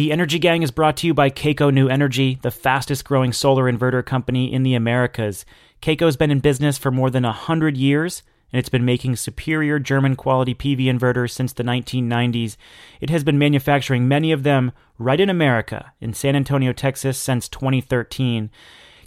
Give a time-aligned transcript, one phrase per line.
[0.00, 3.70] The Energy Gang is brought to you by Kaco New Energy, the fastest growing solar
[3.70, 5.44] inverter company in the Americas.
[5.82, 10.16] Kaco's been in business for more than 100 years, and it's been making superior German
[10.16, 12.56] quality PV inverters since the 1990s.
[13.02, 17.46] It has been manufacturing many of them right in America, in San Antonio, Texas, since
[17.46, 18.48] 2013.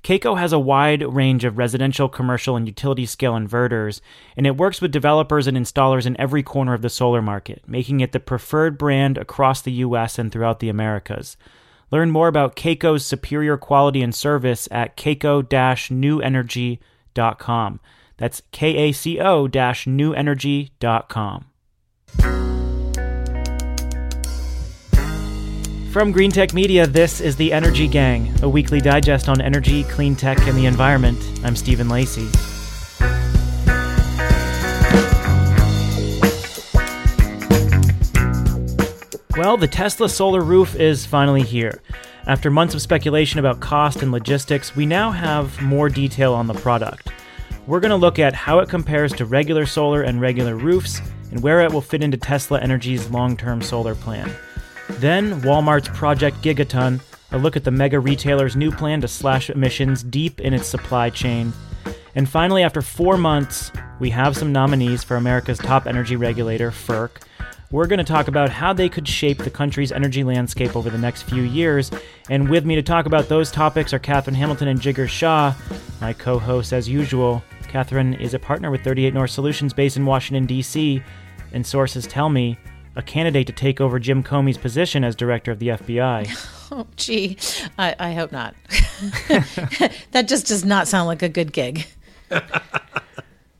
[0.03, 4.01] Kaco has a wide range of residential, commercial, and utility scale inverters,
[4.35, 8.01] and it works with developers and installers in every corner of the solar market, making
[8.01, 11.37] it the preferred brand across the US and throughout the Americas.
[11.89, 17.79] Learn more about Kaco's superior quality and service at kaco-newenergy.com.
[18.17, 19.47] That's K A C O
[25.93, 30.39] From Greentech Media, this is the Energy Gang, a weekly digest on energy, clean tech,
[30.47, 31.19] and the environment.
[31.43, 32.27] I'm Stephen Lacey.
[39.37, 41.79] Well, the Tesla solar roof is finally here.
[42.25, 46.55] After months of speculation about cost and logistics, we now have more detail on the
[46.55, 47.09] product.
[47.67, 51.43] We're going to look at how it compares to regular solar and regular roofs, and
[51.43, 54.35] where it will fit into Tesla Energy's long term solar plan.
[55.03, 57.01] Then, Walmart's Project Gigaton,
[57.33, 61.09] a look at the mega retailer's new plan to slash emissions deep in its supply
[61.09, 61.51] chain.
[62.15, 67.21] And finally, after four months, we have some nominees for America's top energy regulator, FERC.
[67.69, 70.97] We're going to talk about how they could shape the country's energy landscape over the
[70.97, 71.91] next few years.
[72.29, 75.53] And with me to talk about those topics are Catherine Hamilton and Jigar Shah,
[75.99, 77.43] my co hosts as usual.
[77.67, 81.03] Catherine is a partner with 38 North Solutions based in Washington, D.C.,
[81.51, 82.57] and sources tell me
[82.95, 86.49] a candidate to take over Jim Comey's position as director of the FBI.
[86.71, 87.37] Oh, gee,
[87.77, 88.55] I, I hope not.
[90.11, 91.85] that just does not sound like a good gig.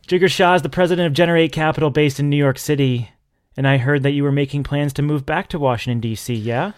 [0.07, 3.11] Jigar Shah is the president of Generate Capital based in New York City.
[3.55, 6.71] And I heard that you were making plans to move back to Washington, D.C., yeah?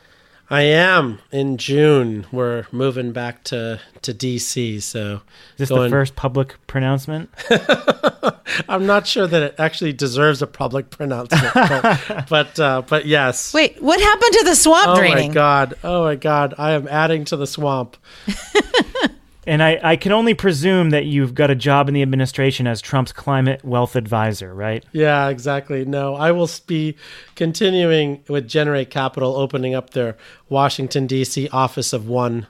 [0.50, 2.26] I am in June.
[2.32, 4.82] We're moving back to to DC.
[4.82, 5.22] So is
[5.58, 5.84] this going...
[5.84, 7.30] the first public pronouncement?
[8.70, 13.54] I'm not sure that it actually deserves a public pronouncement, but but, uh, but, yes.
[13.54, 15.26] Wait, what happened to the swamp oh draining?
[15.26, 15.74] Oh my god!
[15.84, 16.54] Oh my god!
[16.58, 17.98] I am adding to the swamp.
[19.48, 22.82] And I, I can only presume that you've got a job in the administration as
[22.82, 24.84] Trump's climate wealth advisor, right?
[24.92, 25.86] Yeah, exactly.
[25.86, 26.96] No, I will be
[27.36, 30.18] continuing with Generate Capital, opening up their
[30.50, 31.48] Washington, D.C.
[31.50, 32.48] office of one.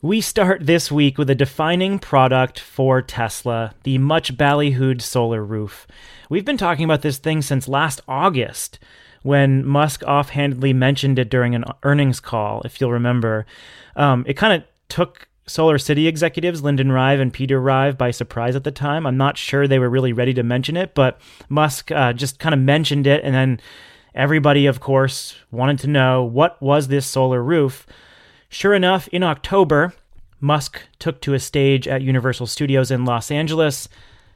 [0.00, 5.88] We start this week with a defining product for Tesla, the much ballyhooed solar roof.
[6.30, 8.78] We've been talking about this thing since last August
[9.22, 13.44] when Musk offhandedly mentioned it during an earnings call, if you'll remember.
[13.96, 18.54] Um, it kind of took Solar City executives Lyndon Rive and Peter Rive by surprise
[18.54, 19.06] at the time.
[19.06, 22.54] I'm not sure they were really ready to mention it, but Musk uh, just kind
[22.54, 23.60] of mentioned it, and then
[24.14, 27.86] everybody, of course, wanted to know what was this solar roof.
[28.48, 29.94] Sure enough, in October,
[30.40, 33.88] Musk took to a stage at Universal Studios in Los Angeles,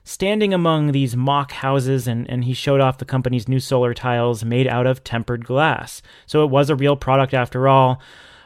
[0.04, 4.44] standing among these mock houses, and, and he showed off the company's new solar tiles
[4.44, 6.02] made out of tempered glass.
[6.26, 8.00] So it was a real product after all.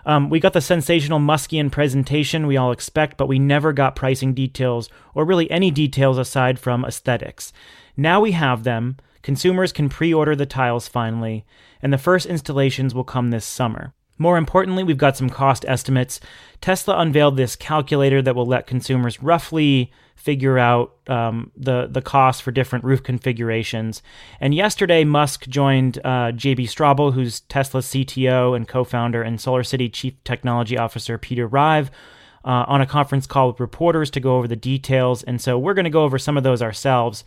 [0.06, 4.34] Um, we got the sensational Muskian presentation we all expect, but we never got pricing
[4.34, 7.52] details or really any details aside from aesthetics.
[7.96, 8.98] Now we have them.
[9.22, 11.44] Consumers can pre order the tiles finally,
[11.82, 13.92] and the first installations will come this summer.
[14.16, 16.20] More importantly, we've got some cost estimates.
[16.60, 22.42] Tesla unveiled this calculator that will let consumers roughly figure out um, the the cost
[22.42, 24.02] for different roof configurations.
[24.40, 29.88] And yesterday, Musk joined uh, JB Straubel, who's Tesla's CTO and co-founder, and Solar City
[29.88, 31.90] Chief Technology Officer Peter Rive.
[32.44, 35.74] Uh, on a conference call with reporters to go over the details, and so we're
[35.74, 37.24] going to go over some of those ourselves.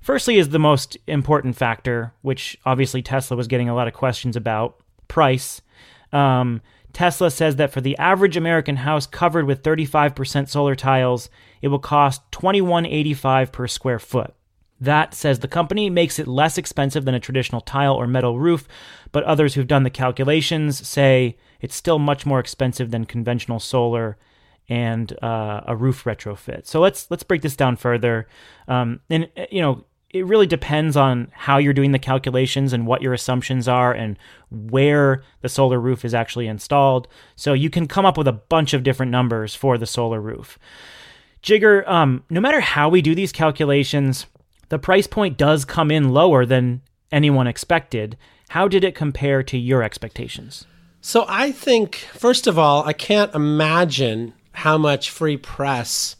[0.00, 4.36] Firstly, is the most important factor, which obviously Tesla was getting a lot of questions
[4.36, 5.60] about price.
[6.14, 6.62] Um,
[6.94, 11.28] Tesla says that for the average American house covered with 35% solar tiles,
[11.64, 14.34] it will cost 21.85 per square foot.
[14.78, 18.68] That, says the company, makes it less expensive than a traditional tile or metal roof,
[19.12, 24.18] but others who've done the calculations say it's still much more expensive than conventional solar
[24.68, 26.66] and uh, a roof retrofit.
[26.66, 28.28] So let's let's break this down further.
[28.68, 33.00] Um, and you know, it really depends on how you're doing the calculations and what
[33.00, 34.18] your assumptions are and
[34.50, 37.08] where the solar roof is actually installed.
[37.36, 40.58] So you can come up with a bunch of different numbers for the solar roof.
[41.44, 44.26] Jigar, um, no matter how we do these calculations,
[44.70, 46.80] the price point does come in lower than
[47.12, 48.16] anyone expected.
[48.48, 50.64] How did it compare to your expectations?
[51.02, 56.16] So I think, first of all, I can't imagine how much free press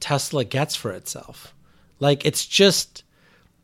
[0.00, 1.54] Tesla gets for itself.
[2.00, 3.04] Like it's just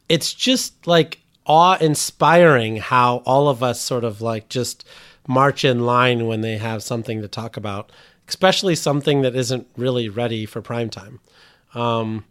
[0.08, 4.84] it's just like awe inspiring how all of us sort of like just
[5.26, 7.90] march in line when they have something to talk about,
[8.28, 11.20] especially something that isn't really ready for prime time.
[11.74, 12.24] Um,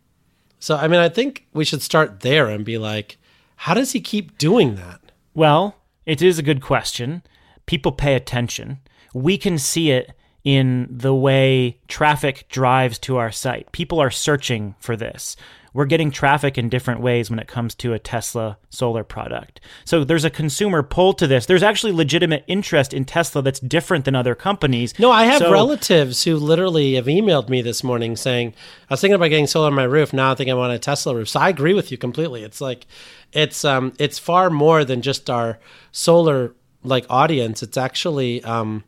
[0.60, 3.18] so, I mean, I think we should start there and be like,
[3.58, 5.00] how does he keep doing that?
[5.34, 5.76] Well,
[6.06, 7.24] it is a good question.
[7.66, 8.80] People pay attention.
[9.14, 10.14] We can see it
[10.44, 13.72] in the way traffic drives to our site.
[13.72, 15.36] People are searching for this.
[15.74, 19.60] We're getting traffic in different ways when it comes to a Tesla solar product.
[19.86, 21.48] So there's a consumer pull to this.
[21.48, 24.94] There's actually legitimate interest in Tesla that's different than other companies.
[25.00, 28.54] No, I have So- relatives who literally have emailed me this morning saying,
[28.90, 30.14] I was thinking about getting solar on my roof.
[30.14, 31.30] Now I think I want a Tesla roof.
[31.30, 32.44] So I agree with you completely.
[32.44, 32.86] It's like,
[33.32, 35.58] it's, um, it's far more than just our
[35.92, 36.54] solar
[36.84, 37.64] like audience.
[37.64, 38.84] It's actually, um,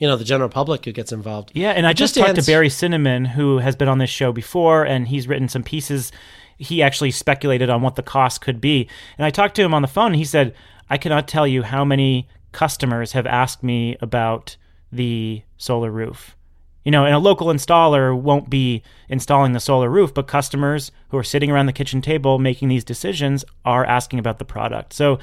[0.00, 1.52] you know, the general public who gets involved.
[1.54, 4.32] Yeah, and I just, Just talked to Barry Cinnamon, who has been on this show
[4.32, 6.10] before, and he's written some pieces.
[6.56, 8.88] He actually speculated on what the cost could be.
[9.18, 10.54] And I talked to him on the phone, and he said,
[10.88, 14.56] I cannot tell you how many customers have asked me about
[14.90, 16.34] the solar roof.
[16.82, 21.18] You know, and a local installer won't be installing the solar roof, but customers who
[21.18, 24.94] are sitting around the kitchen table making these decisions are asking about the product.
[24.94, 25.18] So,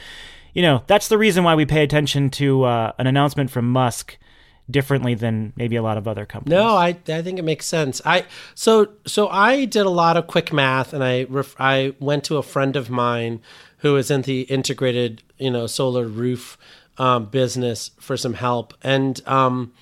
[0.53, 4.19] you know, that's the reason why we pay attention to uh, an announcement from Musk
[4.69, 6.55] differently than maybe a lot of other companies.
[6.55, 8.01] No, I I think it makes sense.
[8.05, 8.25] I
[8.55, 12.37] so so I did a lot of quick math, and I ref, I went to
[12.37, 13.41] a friend of mine
[13.79, 16.57] who is in the integrated you know solar roof
[16.97, 19.73] um, business for some help, and um,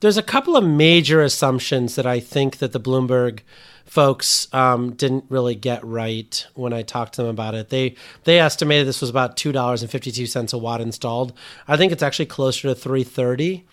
[0.00, 3.40] there's a couple of major assumptions that I think that the Bloomberg
[3.84, 7.68] folks um, didn't really get right when I talked to them about it.
[7.68, 11.32] They they estimated this was about two dollars and fifty two cents a watt installed.
[11.68, 13.66] I think it's actually closer to three thirty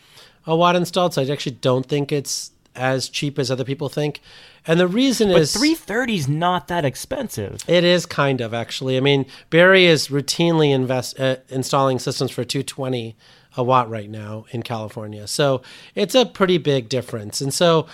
[0.46, 1.14] a watt installed.
[1.14, 4.22] So I actually don't think it's as cheap as other people think.
[4.66, 7.64] And the reason But is 330 is not that expensive.
[7.68, 8.98] it is kind of actually.
[8.98, 13.16] I mean, Barry is routinely invest uh, installing systems for 220
[13.56, 15.28] a watt right now in California.
[15.28, 15.62] So
[15.96, 17.40] it's a pretty big difference.
[17.40, 17.86] And so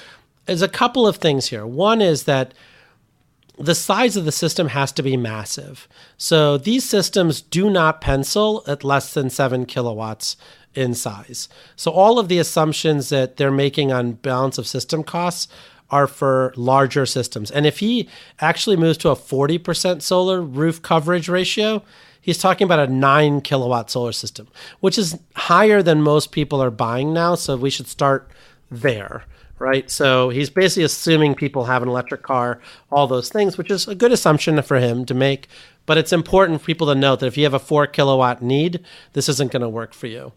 [0.45, 1.65] there's a couple of things here.
[1.65, 2.53] One is that
[3.57, 5.87] the size of the system has to be massive.
[6.17, 10.37] So these systems do not pencil at less than seven kilowatts
[10.75, 11.49] in size.
[11.75, 15.47] So all of the assumptions that they're making on balance of system costs
[15.89, 17.49] are for larger systems.
[17.49, 18.07] And if he
[18.39, 21.83] actually moves to a 40% solar roof coverage ratio,
[22.21, 24.47] he's talking about a nine kilowatt solar system,
[24.79, 27.35] which is higher than most people are buying now.
[27.35, 28.29] So we should start
[28.69, 29.25] there
[29.59, 29.91] right?
[29.91, 32.59] So he's basically assuming people have an electric car,
[32.91, 35.47] all those things, which is a good assumption for him to make.
[35.89, 38.81] But it's important for people to note that if you have a four kilowatt need,
[39.13, 40.33] this isn't going to work for you.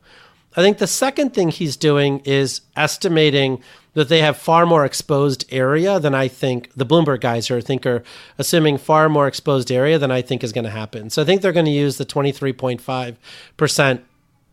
[0.57, 3.63] I think the second thing he's doing is estimating
[3.93, 7.85] that they have far more exposed area than I think the Bloomberg guys are think
[7.85, 8.03] are
[8.39, 11.11] assuming far more exposed area than I think is going to happen.
[11.11, 14.01] So I think they're going to use the 23.5%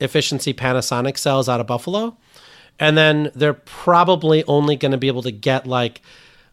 [0.02, 2.18] efficiency Panasonic cells out of Buffalo
[2.78, 6.02] and then they're probably only going to be able to get like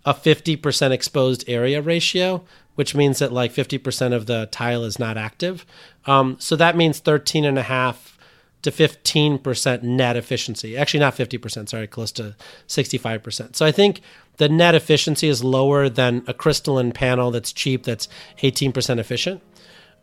[0.05, 2.45] a 50% exposed area ratio
[2.76, 5.67] which means that like 50% of the tile is not active.
[6.06, 8.17] Um, so that means 13 and a half
[8.62, 10.76] to 15% net efficiency.
[10.76, 12.34] Actually not 50% sorry close to
[12.69, 14.00] 65% so i think
[14.38, 18.08] the net efficiency is lower than a crystalline panel that's cheap that's
[18.43, 19.40] 18% efficient.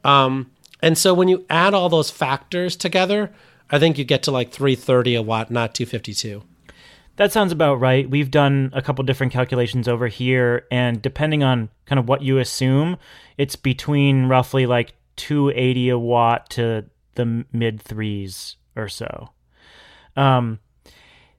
[0.04, 3.32] Um, and so when you add all those factors together
[3.70, 6.44] I think you get to like 330 a watt, not 252.
[7.18, 8.10] That sounds about right.
[8.10, 12.40] We've done a couple different calculations over here, and depending on kind of what you
[12.40, 12.98] assume,
[13.38, 19.30] it's between roughly like 280 a watt to the mid threes or so.
[20.16, 20.60] Um,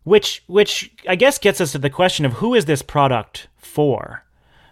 [0.05, 4.25] which which I guess gets us to the question of who is this product for?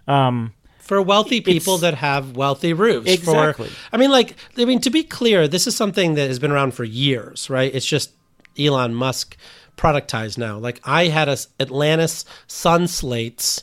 [0.06, 3.10] Um, For wealthy people It's- that have wealthy roofs.
[3.10, 3.68] Exactly.
[3.68, 6.50] For, I mean, like, I mean, to be clear, this is something that has been
[6.52, 7.72] around for years, right?
[7.74, 8.10] It's just
[8.58, 9.36] Elon Musk
[9.76, 10.58] productized now.
[10.58, 13.62] Like, I had a Atlantis Sun Slates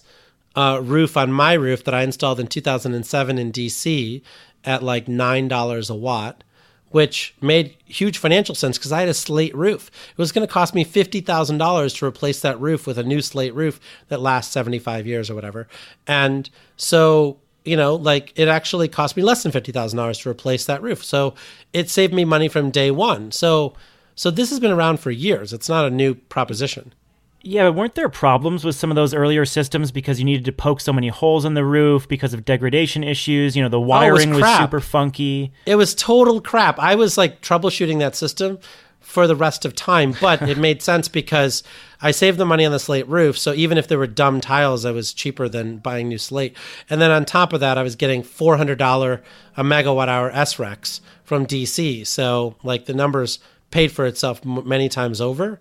[0.56, 4.22] uh, roof on my roof that I installed in 2007 in DC
[4.66, 6.44] at like $9 a watt.
[6.92, 9.92] which made huge financial sense because I had a slate roof.
[10.12, 13.54] It was going to cost me $50,000 to replace that roof with a new slate
[13.54, 15.68] roof that lasts 75 years or whatever.
[16.08, 20.82] And so, you know, like it actually cost me less than $50,000 to replace that
[20.82, 21.04] roof.
[21.04, 21.36] So
[21.74, 23.32] it saved me money from day one.
[23.32, 23.76] So,
[24.20, 25.54] so this has been around for years.
[25.54, 26.94] It's not a new proposition.
[27.42, 30.52] Yeah, but weren't there problems with some of those earlier systems because you needed to
[30.52, 33.56] poke so many holes in the roof because of degradation issues?
[33.56, 34.60] You know, the oh, was wiring was, crap.
[34.60, 35.54] super funky.
[35.66, 36.78] It was total crap.
[36.80, 38.60] I was like troubleshooting that system
[39.00, 41.64] for the rest of time, but it made sense because
[42.02, 43.38] I saved the money on the slate roof.
[43.38, 46.58] So even if there were dumb tiles, I was cheaper than buying new slate.
[46.90, 49.22] And then on top of that, I was getting $400
[49.56, 52.06] a megawatt hour SRECs from DC.
[52.06, 53.40] So like the numbers
[53.72, 55.60] paid for itself many times over.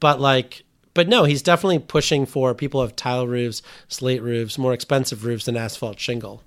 [0.00, 4.72] But like, but no, he's definitely pushing for people have tile roofs, slate roofs, more
[4.72, 6.42] expensive roofs than asphalt shingle.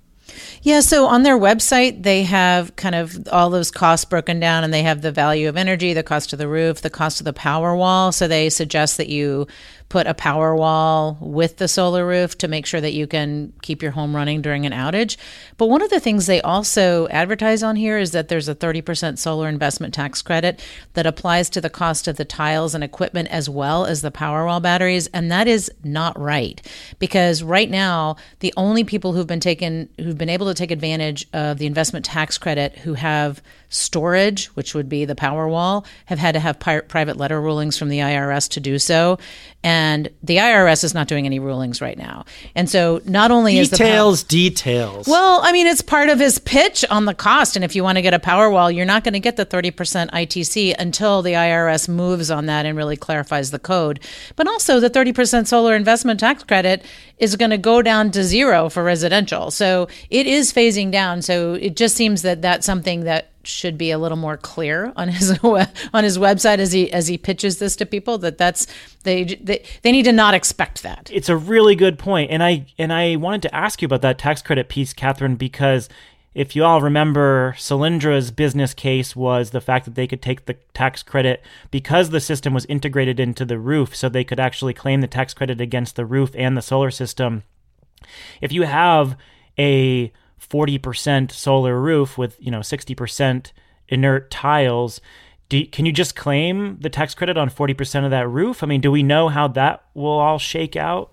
[0.62, 4.74] Yeah, so on their website, they have kind of all those costs broken down and
[4.74, 7.32] they have the value of energy, the cost of the roof, the cost of the
[7.32, 8.10] power wall.
[8.10, 9.46] So they suggest that you
[9.88, 13.82] put a power wall with the solar roof to make sure that you can keep
[13.82, 15.16] your home running during an outage.
[15.58, 19.16] But one of the things they also advertise on here is that there's a 30%
[19.16, 20.60] solar investment tax credit
[20.94, 24.44] that applies to the cost of the tiles and equipment as well as the power
[24.44, 25.06] wall batteries.
[25.08, 26.60] And that is not right
[26.98, 31.28] because right now, the only people who've been taken, who've been able to take advantage
[31.32, 36.18] of the investment tax credit who have storage, which would be the power wall, have
[36.18, 39.18] had to have private letter rulings from the IRS to do so.
[39.62, 39.75] And
[40.22, 42.24] the IRS is not doing any rulings right now.
[42.54, 45.06] And so not only is the Details, details.
[45.06, 47.56] well, I mean, it's part of his pitch on the cost.
[47.56, 49.46] And if you want to get a power wall, you're not going to get the
[49.46, 54.00] 30% ITC until the IRS moves on that and really clarifies the code.
[54.36, 56.84] But also, the 30% solar investment tax credit
[57.18, 59.50] is going to go down to zero for residential.
[59.50, 61.22] So it is phasing down.
[61.22, 65.08] So it just seems that that's something that should be a little more clear on
[65.08, 68.66] his on his website as he as he pitches this to people that that's
[69.04, 71.10] they they, they need to not expect that.
[71.12, 74.18] It's a really good point, and I and I wanted to ask you about that
[74.18, 75.88] tax credit piece, Catherine, because
[76.36, 80.58] if you all remember, Solyndra's business case was the fact that they could take the
[80.74, 85.00] tax credit because the system was integrated into the roof, so they could actually claim
[85.00, 87.42] the tax credit against the roof and the solar system.
[88.42, 89.16] If you have
[89.58, 93.52] a 40% solar roof with, you know, 60%
[93.88, 95.00] inert tiles,
[95.48, 98.62] do, can you just claim the tax credit on 40% of that roof?
[98.62, 101.12] I mean, do we know how that will all shake out?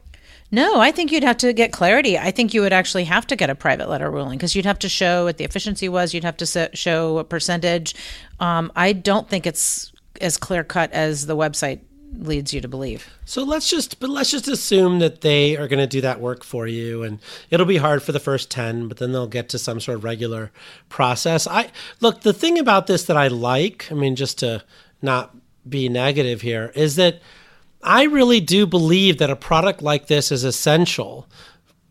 [0.52, 2.18] No, I think you'd have to get clarity.
[2.18, 4.78] I think you would actually have to get a private letter ruling because you'd have
[4.80, 6.14] to show what the efficiency was.
[6.14, 7.96] You'd have to show a percentage.
[8.40, 11.80] Um, I don't think it's as clear cut as the website
[12.18, 13.10] leads you to believe.
[13.26, 16.44] So let's just but let's just assume that they are going to do that work
[16.44, 19.60] for you and it'll be hard for the first 10 but then they'll get to
[19.60, 20.52] some sort of regular
[20.90, 21.48] process.
[21.48, 24.64] I look the thing about this that I like, I mean just to
[25.02, 25.36] not
[25.68, 27.22] be negative here is that
[27.82, 31.28] I really do believe that a product like this is essential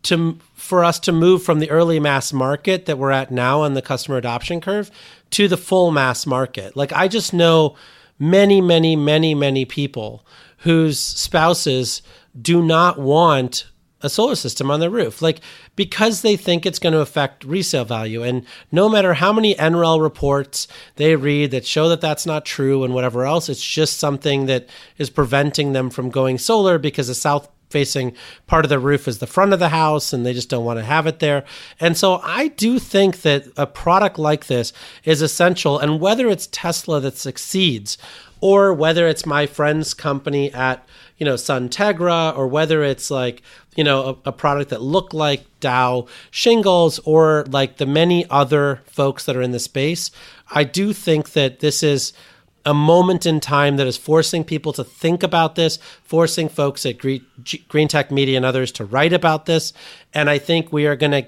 [0.03, 3.73] to for us to move from the early mass market that we're at now on
[3.73, 4.89] the customer adoption curve
[5.31, 6.75] to the full mass market.
[6.75, 7.75] Like I just know
[8.19, 10.25] many, many, many, many people
[10.59, 12.01] whose spouses
[12.39, 13.65] do not want
[14.03, 15.39] a solar system on their roof, like
[15.75, 18.21] because they think it's going to affect resale value.
[18.21, 20.67] And no matter how many NREL reports
[20.97, 24.67] they read that show that that's not true and whatever else, it's just something that
[24.97, 28.15] is preventing them from going solar because the south facing
[28.45, 30.77] part of the roof is the front of the house and they just don't want
[30.77, 31.43] to have it there.
[31.79, 34.71] And so I do think that a product like this
[35.03, 35.79] is essential.
[35.79, 37.97] And whether it's Tesla that succeeds
[38.41, 40.87] or whether it's my friend's company at,
[41.17, 43.41] you know, Suntegra or whether it's like,
[43.75, 48.81] you know, a, a product that look like Dow shingles or like the many other
[48.85, 50.11] folks that are in the space,
[50.51, 52.13] I do think that this is
[52.65, 56.97] a moment in time that is forcing people to think about this, forcing folks at
[56.97, 59.73] Green, Tech Media and others to write about this.
[60.13, 61.25] And I think we are going to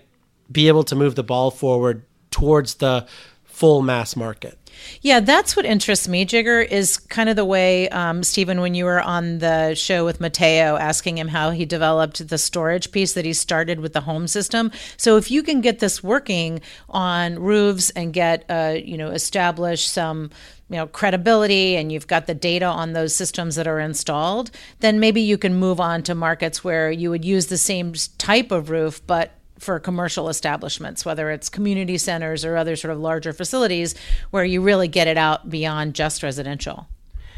[0.51, 3.06] be able to move the ball forward towards the
[3.44, 4.58] full mass market.
[5.01, 8.86] Yeah, that's what interests me, Jigar, is kind of the way, um, Stephen, when you
[8.86, 13.25] were on the show with Mateo, asking him how he developed the storage piece that
[13.25, 14.72] he started with the home system.
[14.98, 19.88] So if you can get this working on roofs and get, uh, you know, establish
[19.88, 20.29] some
[20.70, 25.00] you know credibility and you've got the data on those systems that are installed then
[25.00, 28.72] maybe you can move on to markets where you would use the same type of
[28.72, 33.95] roof but for commercial establishments, whether it's community centers or other sort of larger facilities
[34.31, 36.88] where you really get it out beyond just residential.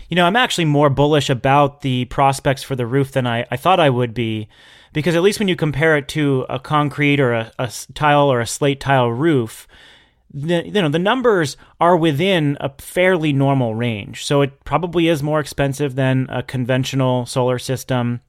[0.09, 3.57] You know, I'm actually more bullish about the prospects for the roof than I, I
[3.57, 4.47] thought I would be,
[4.93, 8.39] because at least when you compare it to a concrete or a, a tile or
[8.39, 9.67] a slate tile roof,
[10.33, 14.25] the, you know the numbers are within a fairly normal range.
[14.25, 18.21] So it probably is more expensive than a conventional solar system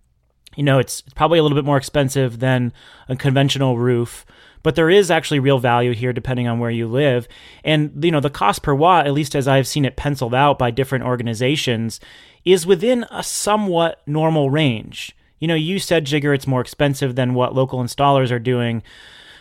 [0.59, 2.73] you know, it's probably a little bit more expensive than
[3.09, 4.27] a conventional roof,
[4.65, 7.29] but there is actually real value here depending on where you live.
[7.63, 10.59] And, you know, the cost per watt, at least as I've seen it penciled out
[10.59, 12.01] by different organizations,
[12.45, 15.15] is within a somewhat normal range.
[15.39, 18.83] You know, you said, Jigar, it's more expensive than what local installers are doing,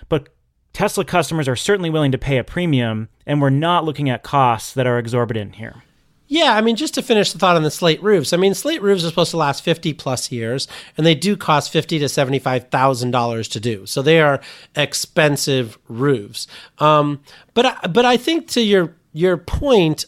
[0.09, 0.29] but
[0.71, 4.71] Tesla customers are certainly willing to pay a premium, and we're not looking at costs
[4.75, 5.81] that are exorbitant here.
[6.29, 8.33] Yeah, I mean, just to finish the thought on the slate roofs.
[8.33, 10.67] I mean, slate roofs are supposed to last fifty plus years,
[10.97, 13.85] and they do cost fifty to seventy five thousand dollars to do.
[13.85, 14.41] So they are
[14.75, 16.47] expensive roofs.
[16.79, 17.21] Um,
[17.53, 20.05] but but I think to your your point,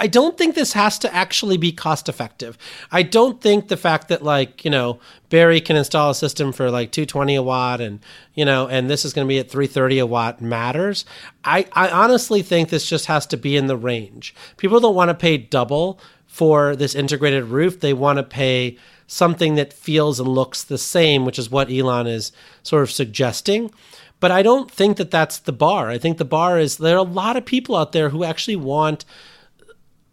[0.00, 2.56] I don't think this has to actually be cost effective.
[2.90, 6.70] I don't think the fact that like, you know, Barry can install a system for
[6.70, 8.00] like 220 a watt and,
[8.34, 11.04] you know, and this is going to be at 330 a watt matters.
[11.44, 14.34] I, I honestly think this just has to be in the range.
[14.56, 17.80] People don't want to pay double for this integrated roof.
[17.80, 22.06] They want to pay something that feels and looks the same, which is what Elon
[22.06, 23.70] is sort of suggesting.
[24.18, 25.90] But I don't think that that's the bar.
[25.90, 28.56] I think the bar is there are a lot of people out there who actually
[28.56, 29.04] want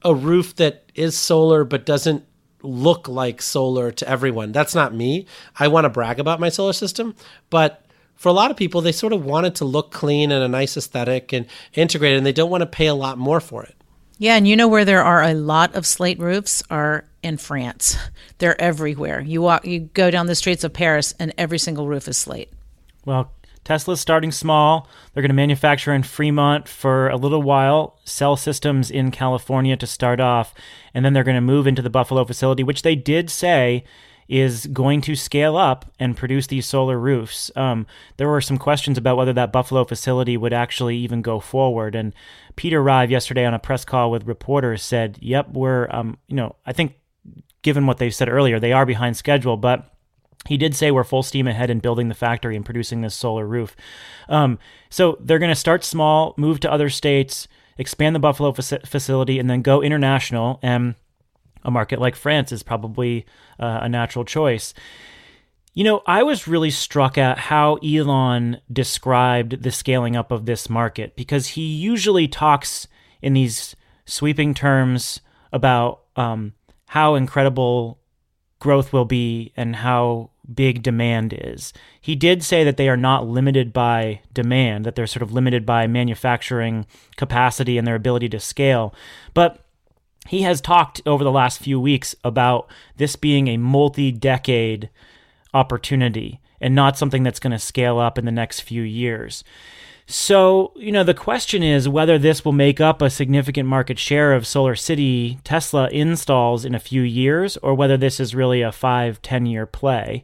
[0.03, 2.23] a roof that is solar but doesn't
[2.63, 4.51] look like solar to everyone.
[4.51, 5.25] That's not me.
[5.57, 7.15] I want to brag about my solar system,
[7.49, 7.83] but
[8.15, 10.47] for a lot of people, they sort of want it to look clean and a
[10.47, 13.75] nice aesthetic and integrated, and they don't want to pay a lot more for it.
[14.17, 17.95] Yeah, and you know where there are a lot of slate roofs are in France.
[18.39, 19.21] They're everywhere.
[19.21, 22.51] You walk, you go down the streets of Paris, and every single roof is slate.
[23.05, 23.31] Well,
[23.67, 24.88] Tesla's starting small.
[25.13, 29.86] They're going to manufacture in Fremont for a little while, sell systems in California to
[29.86, 30.53] start off,
[30.93, 33.83] and then they're going to move into the Buffalo facility, which they did say
[34.29, 37.51] is going to scale up and produce these solar roofs.
[37.57, 41.93] Um, there were some questions about whether that Buffalo facility would actually even go forward.
[41.93, 42.13] And
[42.55, 46.55] Peter Rive yesterday on a press call with reporters said, "Yep, we're, um, you know,
[46.65, 46.93] I think."
[47.63, 49.96] Given what they said earlier, they are behind schedule, but
[50.46, 53.46] he did say we're full steam ahead in building the factory and producing this solar
[53.46, 53.75] roof.
[54.29, 58.86] Um, so they're going to start small, move to other states, expand the Buffalo fa-
[58.86, 60.60] facility, and then go international.
[60.62, 60.96] And
[61.63, 63.25] a market like France is probably
[63.60, 64.74] uh, a natural choice.
[65.74, 70.70] You know, I was really struck at how Elon described the scaling up of this
[70.70, 72.88] market because he usually talks
[73.22, 73.75] in these
[74.06, 75.20] sweeping terms
[75.51, 76.53] about um,
[76.88, 78.00] how incredible
[78.59, 81.73] growth will be and how big demand is.
[81.99, 85.65] He did say that they are not limited by demand, that they're sort of limited
[85.65, 86.85] by manufacturing
[87.17, 88.93] capacity and their ability to scale.
[89.33, 89.63] But
[90.27, 94.89] he has talked over the last few weeks about this being a multi decade
[95.53, 99.43] opportunity and not something that's going to scale up in the next few years.
[100.10, 104.34] So, you know, the question is whether this will make up a significant market share
[104.34, 108.72] of Solar City Tesla installs in a few years, or whether this is really a
[108.72, 110.24] five, 10 year play.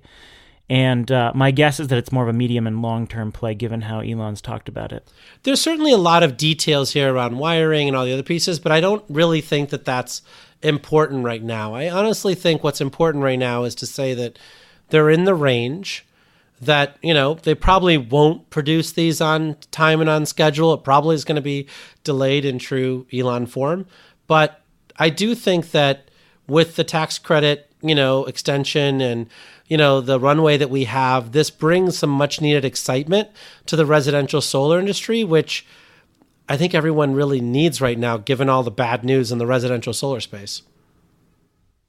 [0.70, 3.56] And uh, my guess is that it's more of a medium and long term play
[3.56, 5.06] given how Elon's talked about it.
[5.44, 8.72] There's certainly a lot of details here around wiring and all the other pieces, but
[8.72, 10.22] I don't really think that that's
[10.62, 11.76] important right now.
[11.76, 14.40] I honestly think what's important right now is to say that
[14.90, 16.06] they're in the range
[16.66, 20.74] that you know they probably won't produce these on time and on schedule.
[20.74, 21.68] It probably is going to be
[22.04, 23.86] delayed in true Elon form,
[24.28, 24.62] but
[24.98, 26.10] I do think that
[26.48, 29.28] with the tax credit, you know, extension and
[29.68, 33.30] you know the runway that we have, this brings some much needed excitement
[33.66, 35.66] to the residential solar industry, which
[36.48, 39.94] I think everyone really needs right now, given all the bad news in the residential
[39.94, 40.62] solar space.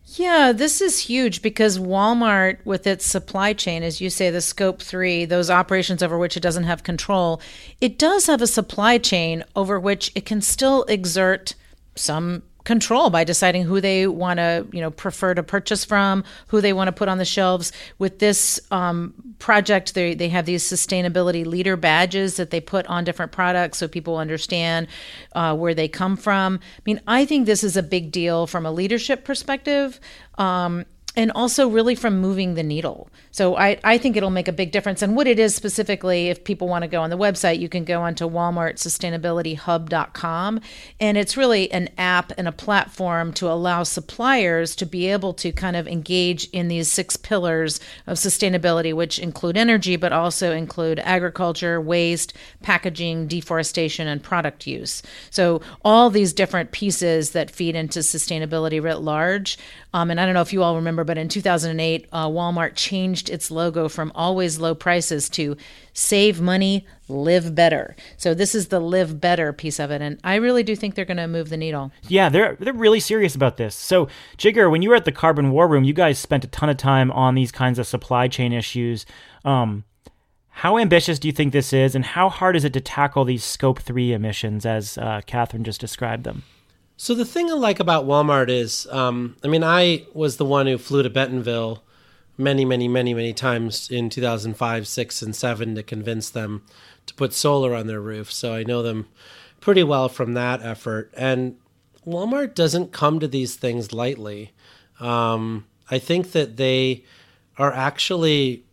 [0.06, 4.82] Yeah, this is huge because Walmart, with its supply chain, as you say, the scope
[4.82, 7.40] three, those operations over which it doesn't have control,
[7.80, 11.54] it does have a supply chain over which it can still exert
[11.96, 16.60] some control by deciding who they want to you know prefer to purchase from who
[16.60, 20.62] they want to put on the shelves with this um, project they, they have these
[20.62, 24.86] sustainability leader badges that they put on different products so people understand
[25.32, 28.64] uh, where they come from i mean i think this is a big deal from
[28.64, 30.00] a leadership perspective
[30.38, 30.84] um,
[31.16, 33.08] and also really from moving the needle.
[33.34, 35.02] So I, I think it'll make a big difference.
[35.02, 37.84] And what it is specifically, if people want to go on the website, you can
[37.84, 40.60] go onto walmartsustainabilityhub.com.
[41.00, 45.50] And it's really an app and a platform to allow suppliers to be able to
[45.50, 51.00] kind of engage in these six pillars of sustainability, which include energy, but also include
[51.00, 55.02] agriculture, waste, packaging, deforestation, and product use.
[55.30, 59.58] So all these different pieces that feed into sustainability writ large.
[59.92, 63.23] Um, and I don't know if you all remember but in 2008, uh, Walmart changed
[63.28, 65.56] its logo from always low prices to
[65.92, 67.94] save money, live better.
[68.16, 71.04] So this is the live better piece of it, and I really do think they're
[71.04, 71.92] going to move the needle.
[72.08, 73.74] Yeah, they're they're really serious about this.
[73.74, 74.08] So
[74.38, 76.76] Jigar, when you were at the Carbon War Room, you guys spent a ton of
[76.76, 79.06] time on these kinds of supply chain issues.
[79.44, 79.84] Um,
[80.48, 83.44] how ambitious do you think this is, and how hard is it to tackle these
[83.44, 86.44] Scope Three emissions, as uh, Catherine just described them?
[86.96, 90.68] So the thing I like about Walmart is, um, I mean, I was the one
[90.68, 91.82] who flew to Bentonville
[92.36, 96.64] many, many, many, many times in 2005, six, and seven to convince them
[97.06, 98.32] to put solar on their roof.
[98.32, 99.06] So I know them
[99.60, 101.12] pretty well from that effort.
[101.16, 101.56] And
[102.06, 104.52] Walmart doesn't come to these things lightly.
[105.00, 107.04] Um, I think that they
[107.56, 108.64] are actually,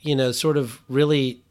[0.00, 1.42] you know, sort of really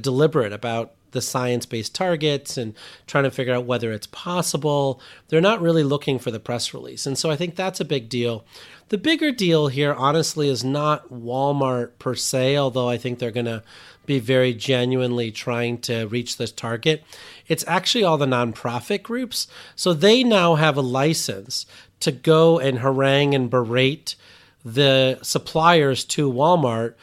[0.00, 2.74] deliberate about the science based targets and
[3.06, 5.00] trying to figure out whether it's possible.
[5.28, 7.06] They're not really looking for the press release.
[7.06, 8.44] And so I think that's a big deal.
[8.90, 13.46] The bigger deal here, honestly, is not Walmart per se, although I think they're going
[13.46, 13.62] to
[14.06, 17.02] be very genuinely trying to reach this target.
[17.48, 19.48] It's actually all the nonprofit groups.
[19.74, 21.64] So they now have a license
[22.00, 24.16] to go and harangue and berate
[24.64, 26.94] the suppliers to Walmart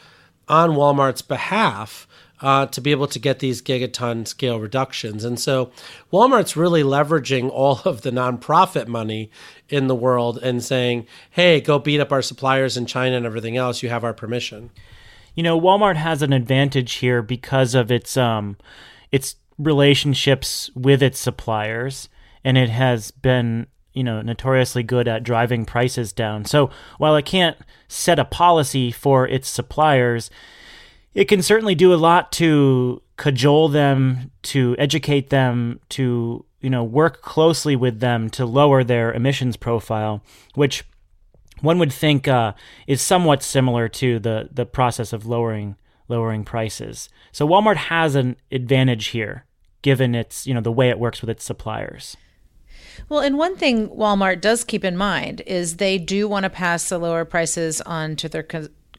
[0.48, 2.06] on Walmart's behalf
[2.42, 5.24] uh, to be able to get these gigaton scale reductions.
[5.24, 5.70] And so
[6.12, 9.30] Walmart's really leveraging all of the nonprofit money
[9.68, 13.56] in the world and saying, hey, go beat up our suppliers in China and everything
[13.56, 13.82] else.
[13.82, 14.70] You have our permission.
[15.34, 18.58] You know, Walmart has an advantage here because of its um,
[19.10, 22.10] its relationships with its suppliers,
[22.44, 26.44] and it has been you know notoriously good at driving prices down.
[26.44, 27.56] So while it can't
[27.88, 30.30] set a policy for its suppliers,
[31.14, 36.84] it can certainly do a lot to cajole them, to educate them, to you know
[36.84, 40.22] work closely with them to lower their emissions profile,
[40.54, 40.84] which
[41.60, 42.52] one would think uh,
[42.86, 45.76] is somewhat similar to the the process of lowering
[46.08, 47.08] lowering prices.
[47.30, 49.46] So Walmart has an advantage here,
[49.82, 52.16] given its you know the way it works with its suppliers.
[53.08, 56.88] Well, and one thing Walmart does keep in mind is they do want to pass
[56.88, 58.42] the lower prices on to their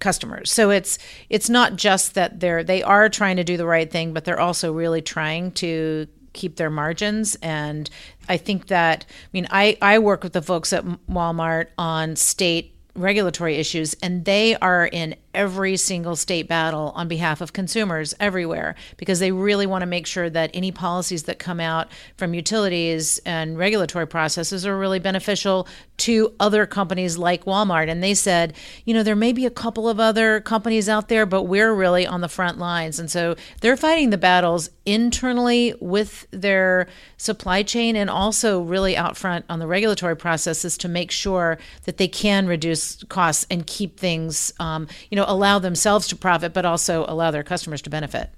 [0.03, 0.51] customers.
[0.51, 4.13] So it's it's not just that they're they are trying to do the right thing,
[4.13, 7.89] but they're also really trying to keep their margins and
[8.27, 12.75] I think that I mean I I work with the folks at Walmart on state
[12.95, 18.75] regulatory issues and they are in every single state battle on behalf of consumers everywhere
[18.97, 23.19] because they really want to make sure that any policies that come out from utilities
[23.25, 25.67] and regulatory processes are really beneficial
[25.97, 27.89] to other companies like Walmart.
[27.89, 28.53] And they said,
[28.85, 32.05] you know, there may be a couple of other companies out there, but we're really
[32.05, 32.99] on the front lines.
[32.99, 39.15] And so they're fighting the battles internally with their supply chain and also really out
[39.15, 43.97] front on the regulatory processes to make sure that they can reduce costs and keep
[43.97, 47.89] things, um, you know, know allow themselves to profit but also allow their customers to
[47.89, 48.29] benefit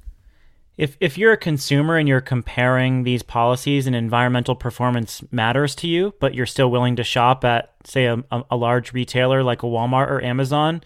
[0.78, 5.88] if if you're a consumer and you're comparing these policies and environmental performance matters to
[5.88, 9.67] you but you're still willing to shop at say a, a large retailer like a
[9.67, 10.82] Walmart or Amazon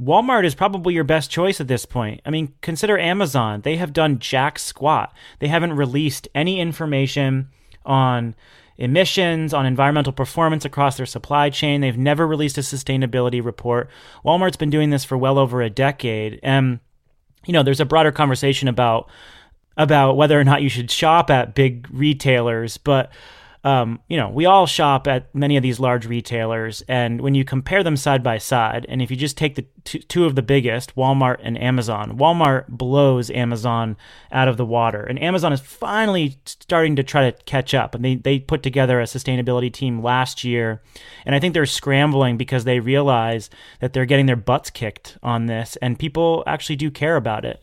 [0.00, 2.22] Walmart is probably your best choice at this point.
[2.24, 3.60] I mean, consider Amazon.
[3.60, 5.14] They have done jack squat.
[5.38, 7.50] They haven't released any information
[7.84, 8.34] on
[8.82, 11.80] emissions, on environmental performance across their supply chain.
[11.80, 13.88] They've never released a sustainability report.
[14.24, 16.40] Walmart's been doing this for well over a decade.
[16.42, 16.80] And,
[17.46, 19.08] you know, there's a broader conversation about
[19.76, 23.10] about whether or not you should shop at big retailers, but
[23.64, 27.44] um, you know, we all shop at many of these large retailers, and when you
[27.44, 30.42] compare them side by side, and if you just take the two, two of the
[30.42, 33.96] biggest, Walmart and Amazon, Walmart blows Amazon
[34.32, 37.94] out of the water, and Amazon is finally starting to try to catch up.
[37.94, 40.82] And they they put together a sustainability team last year,
[41.24, 43.48] and I think they're scrambling because they realize
[43.78, 47.62] that they're getting their butts kicked on this, and people actually do care about it.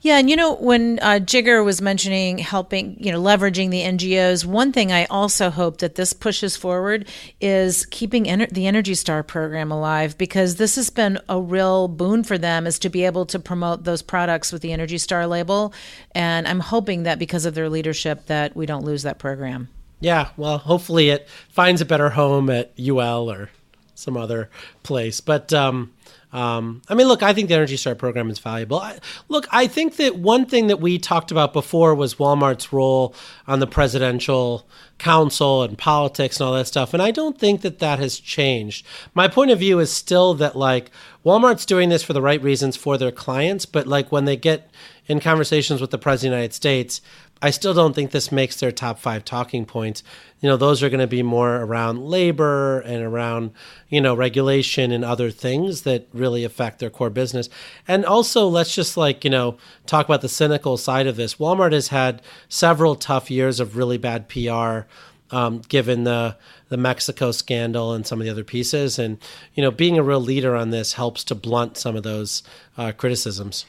[0.00, 4.44] Yeah, and you know when uh, Jigar was mentioning helping, you know, leveraging the NGOs.
[4.44, 7.08] One thing I also hope that this pushes forward
[7.40, 12.22] is keeping ener- the Energy Star program alive because this has been a real boon
[12.24, 15.72] for them is to be able to promote those products with the Energy Star label,
[16.12, 19.68] and I'm hoping that because of their leadership that we don't lose that program.
[20.00, 23.50] Yeah, well, hopefully it finds a better home at UL or
[23.94, 24.48] some other
[24.82, 25.52] place, but.
[25.52, 25.92] Um,
[26.32, 28.80] um, I mean, look, I think the Energy Star program is valuable.
[28.80, 33.14] I, look, I think that one thing that we talked about before was Walmart's role
[33.46, 36.92] on the presidential council and politics and all that stuff.
[36.92, 38.84] And I don't think that that has changed.
[39.14, 40.90] My point of view is still that, like,
[41.24, 44.70] Walmart's doing this for the right reasons for their clients, but, like, when they get
[45.06, 47.00] in conversations with the President of the United States,
[47.40, 50.02] I still don't think this makes their top five talking points.
[50.40, 53.52] You know, those are going to be more around labor and around,
[53.88, 57.48] you know, regulation and other things that really affect their core business.
[57.86, 61.36] And also, let's just like, you know, talk about the cynical side of this.
[61.36, 64.88] Walmart has had several tough years of really bad PR.
[65.30, 66.38] Um, given the
[66.70, 69.18] the Mexico scandal and some of the other pieces, and
[69.52, 72.42] you know, being a real leader on this helps to blunt some of those
[72.78, 73.66] uh, criticisms.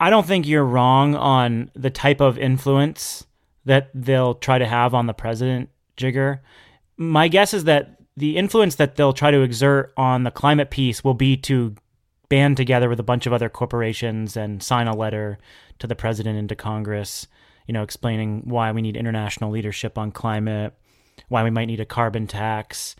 [0.00, 3.26] I don't think you're wrong on the type of influence
[3.66, 6.40] that they'll try to have on the president, Jigar.
[6.96, 11.04] My guess is that the influence that they'll try to exert on the climate piece
[11.04, 11.74] will be to
[12.30, 15.38] band together with a bunch of other corporations and sign a letter
[15.78, 17.26] to the president and to Congress,
[17.66, 20.74] you know, explaining why we need international leadership on climate,
[21.28, 22.96] why we might need a carbon tax.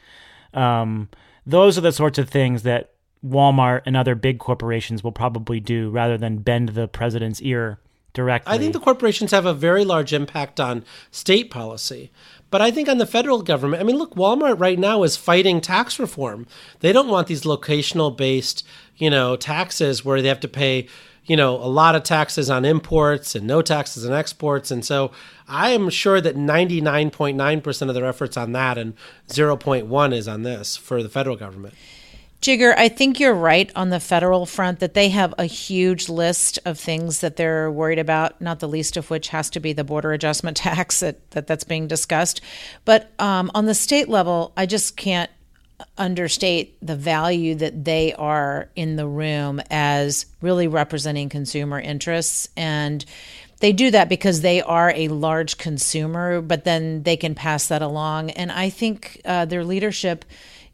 [0.52, 1.08] Um,
[1.46, 2.92] those are the sorts of things that
[3.24, 7.78] Walmart and other big corporations will probably do rather than bend the president's ear
[8.12, 8.52] directly.
[8.52, 12.10] I think the corporations have a very large impact on state policy.
[12.50, 15.60] But I think on the federal government, I mean, look, Walmart right now is fighting
[15.60, 16.46] tax reform.
[16.80, 20.88] They don't want these locational based, you know, taxes where they have to pay,
[21.26, 24.72] you know, a lot of taxes on imports and no taxes on exports.
[24.72, 25.12] And so
[25.46, 28.94] I am sure that 99.9% of their efforts on that and
[29.28, 31.74] 0.1 is on this for the federal government.
[32.40, 36.58] Jigar, I think you're right on the federal front that they have a huge list
[36.64, 39.84] of things that they're worried about, not the least of which has to be the
[39.84, 42.40] border adjustment tax that, that that's being discussed.
[42.86, 45.30] But um, on the state level, I just can't
[45.98, 53.04] understate the value that they are in the room as really representing consumer interests and
[53.60, 57.80] they do that because they are a large consumer but then they can pass that
[57.80, 60.26] along and i think uh, their leadership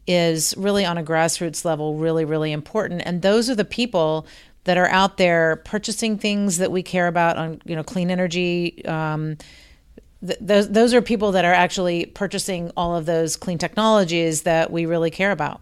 [0.07, 3.01] is really on a grassroots level really really important.
[3.05, 4.25] And those are the people
[4.63, 8.85] that are out there purchasing things that we care about on you know clean energy
[8.85, 9.37] um,
[10.25, 14.71] th- those those are people that are actually purchasing all of those clean technologies that
[14.71, 15.61] we really care about.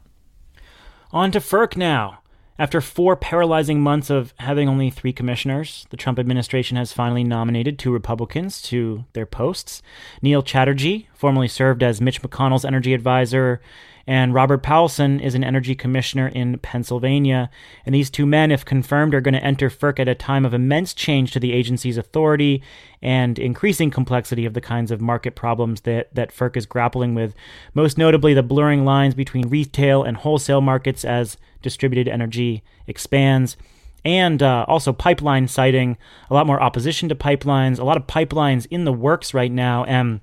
[1.11, 2.19] On to FERC now.
[2.57, 7.77] After four paralyzing months of having only three commissioners, the Trump administration has finally nominated
[7.77, 9.81] two Republicans to their posts.
[10.21, 13.59] Neil Chatterjee, formerly served as Mitch McConnell's energy advisor,
[14.07, 17.49] and Robert Powelson is an energy commissioner in Pennsylvania.
[17.85, 20.53] And these two men, if confirmed, are going to enter FERC at a time of
[20.53, 22.61] immense change to the agency's authority
[23.01, 27.33] and increasing complexity of the kinds of market problems that, that FERC is grappling with,
[27.73, 33.57] most notably the blurring lines between retail and wholesale markets as distributed energy expands
[34.05, 35.97] and uh, also pipeline siting,
[36.29, 39.83] a lot more opposition to pipelines, a lot of pipelines in the works right now,
[39.85, 40.21] and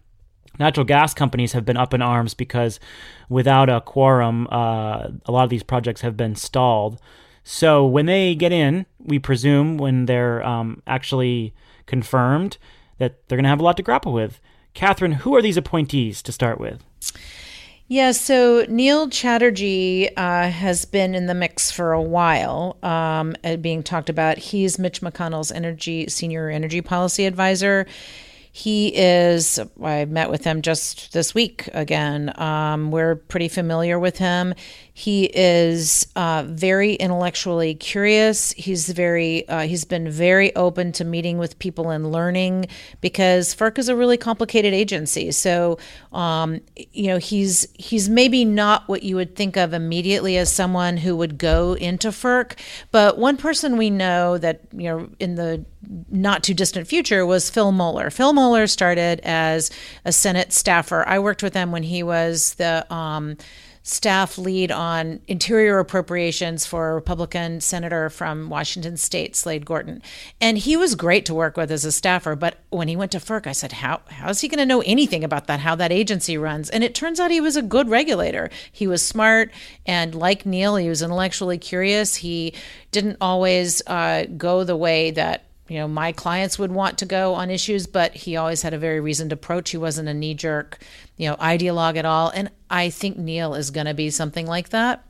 [0.58, 2.80] natural gas companies have been up in arms because
[3.28, 7.00] without a quorum, uh, a lot of these projects have been stalled.
[7.44, 11.54] So when they get in, we presume when they're um, actually
[11.86, 12.58] confirmed
[12.98, 14.40] that they're going to have a lot to grapple with.
[14.74, 16.82] Catherine, who are these appointees to start with?
[17.88, 23.82] Yeah, so Neil Chatterjee uh, has been in the mix for a while, um, being
[23.82, 24.38] talked about.
[24.38, 27.86] He's Mitch McConnell's energy senior energy policy advisor.
[28.54, 32.38] He is, I met with him just this week again.
[32.38, 34.52] Um, we're pretty familiar with him.
[34.94, 38.52] He is uh, very intellectually curious.
[38.52, 42.66] He's very uh, he's been very open to meeting with people and learning
[43.00, 45.32] because FERC is a really complicated agency.
[45.32, 45.78] So
[46.12, 46.60] um,
[46.92, 51.16] you know he's he's maybe not what you would think of immediately as someone who
[51.16, 52.58] would go into FERC,
[52.90, 55.64] but one person we know that you know in the
[56.10, 58.10] not too distant future was Phil Moeller.
[58.10, 59.70] Phil Moeller started as
[60.04, 61.06] a Senate staffer.
[61.08, 63.36] I worked with him when he was the um,
[63.82, 70.02] staff lead on interior appropriations for a Republican senator from Washington State, Slade Gorton.
[70.40, 72.36] And he was great to work with as a staffer.
[72.36, 74.82] But when he went to FERC, I said, How how is he going to know
[74.86, 76.70] anything about that, how that agency runs?
[76.70, 78.50] And it turns out he was a good regulator.
[78.70, 79.50] He was smart
[79.84, 82.16] and like Neil, he was intellectually curious.
[82.16, 82.54] He
[82.92, 87.32] didn't always uh, go the way that you know my clients would want to go
[87.34, 90.78] on issues but he always had a very reasoned approach he wasn't a knee jerk
[91.16, 94.68] you know ideologue at all and i think neil is going to be something like
[94.68, 95.04] that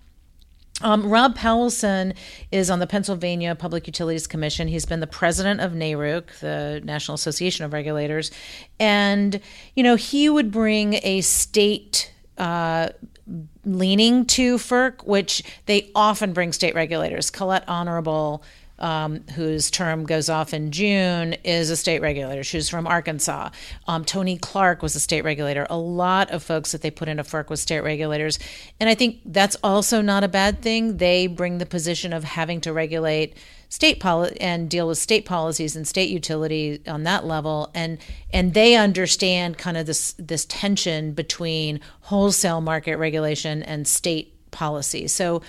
[0.81, 2.16] um, Rob Powelson
[2.51, 4.66] is on the Pennsylvania Public Utilities Commission.
[4.66, 8.33] He's been the president of NARUC, the National Association of Regulators.
[8.81, 9.40] And,
[9.77, 12.88] you know, he would bring a state uh,
[13.64, 17.31] leaning to FERC, which they often bring state regulators.
[17.31, 18.42] Colette Honorable
[18.83, 22.42] um, whose term goes off in June, is a state regulator.
[22.42, 23.51] She's from Arkansas.
[23.87, 25.66] Um, Tony Clark was a state regulator.
[25.71, 28.38] A lot of folks that they put into FERC was state regulators.
[28.81, 30.99] And I think that's also not a bad thing.
[30.99, 33.37] They bring the position of having to regulate
[33.73, 37.97] state policy and deal with state policies and state utility on that level and
[38.31, 45.09] and they understand kind of this this tension between wholesale market regulation and state policy
[45.09, 45.40] so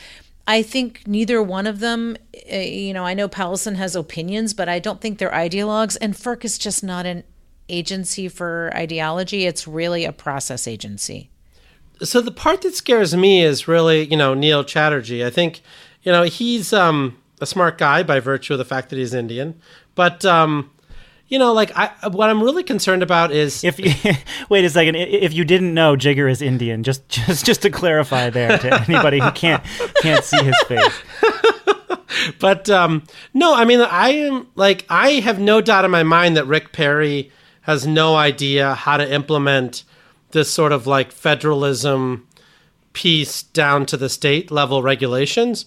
[0.47, 2.17] I think neither one of them,
[2.51, 5.97] uh, you know, I know Powelson has opinions, but I don't think they're ideologues.
[6.01, 7.23] And FERC is just not an
[7.69, 11.29] agency for ideology, it's really a process agency.
[12.01, 15.23] So the part that scares me is really, you know, Neil Chatterjee.
[15.23, 15.61] I think,
[16.01, 19.59] you know, he's um, a smart guy by virtue of the fact that he's Indian.
[19.95, 20.71] But um,
[21.27, 23.93] you know, like I, what I'm really concerned about is if you
[24.49, 26.83] wait a second, if you didn't know, Jigar is Indian.
[26.83, 29.63] Just, just, just to clarify there to anybody who can't
[30.01, 31.01] can't see his face.
[32.39, 36.37] but um, no, I mean, I am like I have no doubt in my mind
[36.37, 37.31] that Rick Perry
[37.61, 39.83] has no idea how to implement
[40.31, 42.27] this sort of like federalism
[42.91, 45.65] piece down to the state level regulations.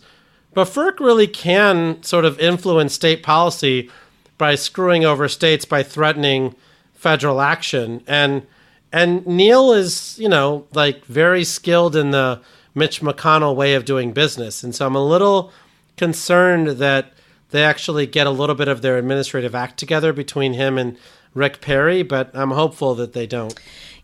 [0.55, 3.91] But FERC really can sort of influence state policy
[4.39, 6.55] by screwing over states by threatening
[6.95, 8.03] federal action.
[8.07, 8.47] And
[8.93, 12.41] and Neil is you know like very skilled in the
[12.75, 14.63] Mitch McConnell way of doing business.
[14.63, 15.53] And so I'm a little
[15.97, 17.13] concerned that
[17.51, 20.99] they actually get a little bit of their administrative act together between him and
[21.33, 23.59] Rick Perry but I'm hopeful that they don't.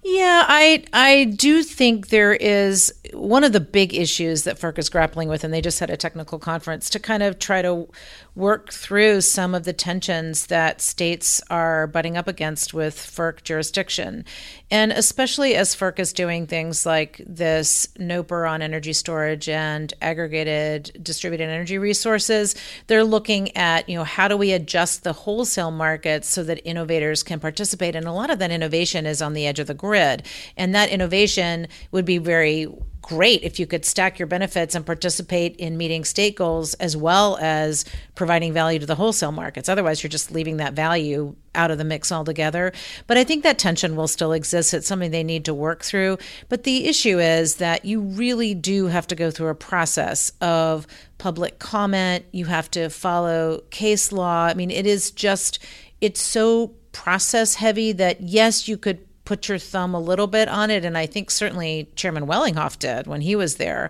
[0.05, 4.89] Yeah, I I do think there is one of the big issues that FERC is
[4.89, 7.89] grappling with, and they just had a technical conference to kind of try to
[8.35, 14.25] work through some of the tensions that states are butting up against with FERC jurisdiction.
[14.71, 20.99] And especially as FERC is doing things like this NOPR on energy storage and aggregated
[21.03, 22.55] distributed energy resources,
[22.87, 27.23] they're looking at, you know, how do we adjust the wholesale markets so that innovators
[27.23, 27.95] can participate?
[27.95, 30.27] And a lot of that innovation is on the edge of the grid.
[30.57, 32.67] And that innovation would be very
[33.03, 37.37] great if you could stack your benefits and participate in meeting state goals as well
[37.41, 37.85] as
[38.15, 39.69] providing value to the wholesale markets.
[39.69, 42.73] Otherwise, you're just leaving that value out of the mix altogether.
[43.07, 44.73] But I think that tension will still exist.
[44.73, 46.19] It's something they need to work through.
[46.49, 50.87] But the issue is that you really do have to go through a process of
[51.19, 52.25] public comment.
[52.33, 54.45] You have to follow case law.
[54.47, 55.59] I mean, it is just,
[56.01, 60.71] it's so process heavy that yes, you could put your thumb a little bit on
[60.71, 60.85] it.
[60.85, 63.89] And I think certainly Chairman Wellinghoff did when he was there.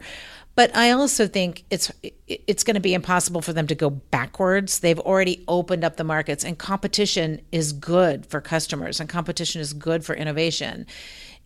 [0.55, 1.91] But I also think it's
[2.29, 4.79] it's going to be impossible for them to go backwards.
[4.79, 9.73] They've already opened up the markets, and competition is good for customers, and competition is
[9.73, 10.87] good for innovation.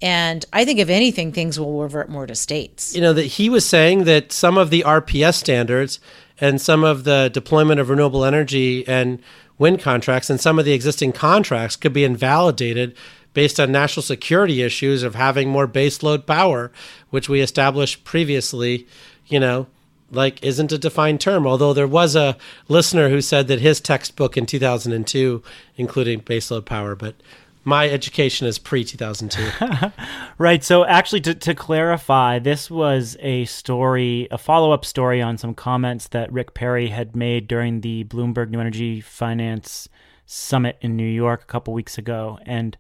[0.03, 2.95] And I think if anything, things will revert more to states.
[2.95, 6.01] You know that he was saying that some of the RPS standards
[6.39, 9.23] and some of the deployment of renewable energy and
[9.57, 12.95] wind contracts and some of the existing contracts could be invalidated
[13.37, 16.73] based on national security issues of having more baseload power,
[17.11, 18.87] which we established previously,
[19.27, 19.67] you know,
[20.11, 21.47] like isn't a defined term.
[21.47, 25.43] Although there was a listener who said that his textbook in 2002
[25.77, 27.15] including baseload power, but
[27.63, 29.93] my education is pre 2002.
[30.39, 30.65] right.
[30.65, 35.53] So, actually, to, to clarify, this was a story, a follow up story on some
[35.53, 39.91] comments that Rick Perry had made during the Bloomberg New Energy Finance
[40.25, 42.39] Summit in New York a couple weeks ago.
[42.47, 42.79] And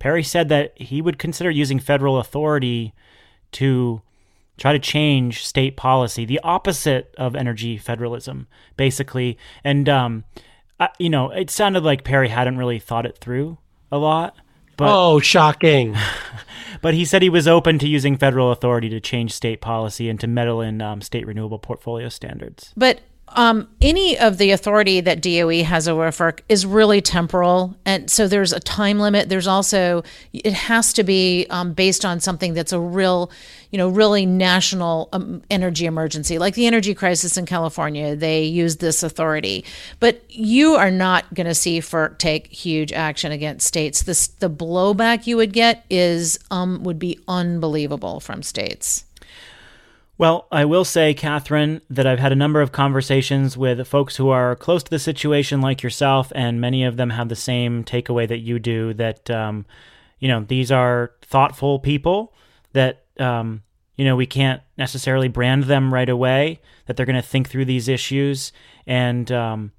[0.00, 2.92] Perry said that he would consider using federal authority
[3.52, 4.02] to
[4.56, 9.38] try to change state policy, the opposite of energy federalism, basically.
[9.62, 10.24] And um,
[10.80, 13.58] I, you know, it sounded like Perry hadn't really thought it through
[13.92, 14.36] a lot.
[14.76, 15.94] But, oh, shocking!
[16.82, 20.18] but he said he was open to using federal authority to change state policy and
[20.20, 22.72] to meddle in um, state renewable portfolio standards.
[22.74, 23.00] But
[23.36, 28.26] um, any of the authority that DOE has over FERC is really temporal, and so
[28.26, 29.28] there's a time limit.
[29.28, 30.02] There's also
[30.32, 33.30] it has to be um, based on something that's a real,
[33.70, 38.16] you know, really national um, energy emergency, like the energy crisis in California.
[38.16, 39.64] They use this authority,
[40.00, 44.02] but you are not going to see FERC take huge action against states.
[44.02, 49.04] This the blowback you would get is um, would be unbelievable from states.
[50.20, 54.28] Well, I will say, Catherine, that I've had a number of conversations with folks who
[54.28, 58.28] are close to the situation, like yourself, and many of them have the same takeaway
[58.28, 58.92] that you do.
[58.92, 59.64] That um,
[60.18, 62.34] you know, these are thoughtful people.
[62.74, 63.62] That um,
[63.96, 66.60] you know, we can't necessarily brand them right away.
[66.84, 68.52] That they're going to think through these issues,
[68.86, 69.72] and um,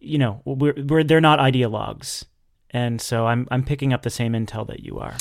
[0.00, 2.24] you know, we're, we're they're not ideologues.
[2.70, 5.14] And so I'm I'm picking up the same intel that you are.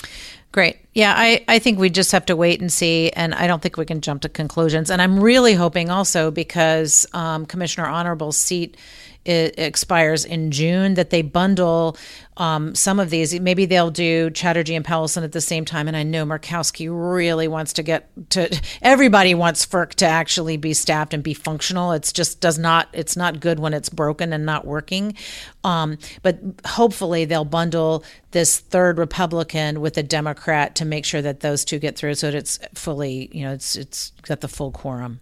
[0.54, 0.78] Great.
[0.94, 3.10] Yeah, I, I think we just have to wait and see.
[3.10, 4.92] And I don't think we can jump to conclusions.
[4.92, 8.78] And I'm really hoping also because um, Commissioner Honorable's seat
[9.26, 11.98] it expires in June that they bundle
[12.36, 13.40] um, some of these.
[13.40, 15.88] Maybe they'll do Chatterjee and Powelson at the same time.
[15.88, 18.62] And I know Murkowski really wants to get to.
[18.82, 21.94] Everybody wants FERC to actually be staffed and be functional.
[21.94, 22.90] It's just does not.
[22.92, 25.16] It's not good when it's broken and not working.
[25.64, 28.04] Um, but hopefully they'll bundle
[28.34, 32.30] this third Republican with a Democrat to make sure that those two get through, so
[32.30, 33.30] that it's fully.
[33.32, 35.22] You know, it's it's got the full quorum.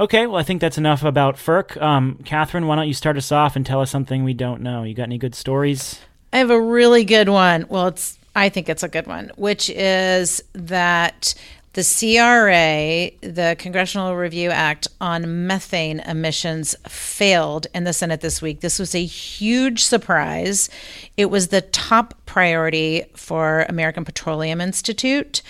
[0.00, 1.80] Okay, well, I think that's enough about FERC.
[1.80, 4.84] Um, Catherine, why don't you start us off and tell us something we don't know?
[4.84, 6.00] You got any good stories?
[6.32, 7.66] I have a really good one.
[7.68, 11.34] Well, it's I think it's a good one, which is that
[11.74, 18.60] the CRA, the Congressional Review Act on methane emissions, failed in the Senate this week.
[18.60, 20.68] This was a huge surprise.
[21.16, 25.40] It was the top priority for American Petroleum Institute.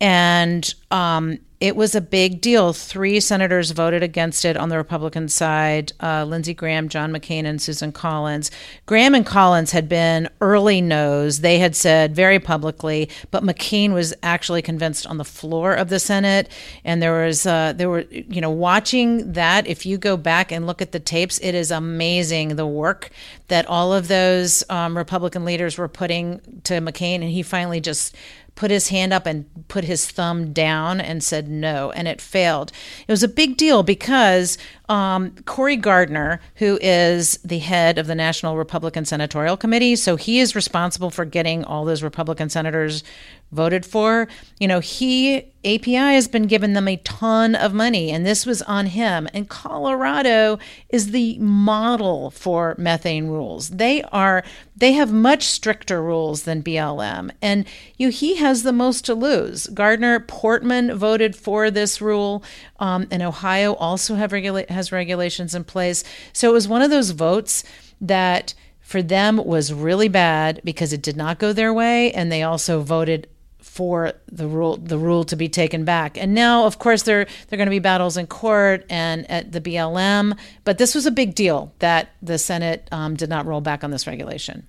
[0.00, 2.72] And um, it was a big deal.
[2.72, 7.60] Three senators voted against it on the Republican side uh, Lindsey Graham, John McCain, and
[7.60, 8.50] Susan Collins.
[8.86, 11.40] Graham and Collins had been early no's.
[11.40, 16.00] They had said very publicly, but McCain was actually convinced on the floor of the
[16.00, 16.50] Senate.
[16.82, 20.66] And there was, uh, there were, you know, watching that, if you go back and
[20.66, 23.10] look at the tapes, it is amazing the work
[23.48, 27.16] that all of those um, Republican leaders were putting to McCain.
[27.16, 28.16] And he finally just
[28.54, 32.72] put his hand up and put his thumb down and said no, and it failed.
[33.06, 34.58] It was a big deal because
[34.90, 40.40] um, Cory Gardner, who is the head of the National Republican Senatorial Committee, so he
[40.40, 43.04] is responsible for getting all those Republican senators
[43.52, 44.28] voted for.
[44.58, 48.62] You know, he, API has been giving them a ton of money, and this was
[48.62, 49.28] on him.
[49.34, 53.70] And Colorado is the model for methane rules.
[53.70, 54.44] They are,
[54.76, 57.30] they have much stricter rules than BLM.
[57.42, 57.64] And
[57.96, 59.66] you he has the most to lose.
[59.68, 62.42] Gardner, Portman voted for this rule,
[62.80, 66.02] um, and Ohio also have regula- has regulations in place.
[66.32, 67.62] So it was one of those votes
[68.00, 72.42] that for them was really bad because it did not go their way, and they
[72.42, 73.28] also voted
[73.60, 76.18] for the rule the rule to be taken back.
[76.18, 79.52] And now, of course, there there are going to be battles in court and at
[79.52, 80.36] the BLM.
[80.64, 83.90] But this was a big deal that the Senate um, did not roll back on
[83.90, 84.66] this regulation.